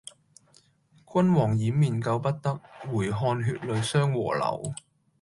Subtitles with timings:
[1.05, 2.59] 君王掩面救不得，
[2.91, 4.73] 回看血淚相和流。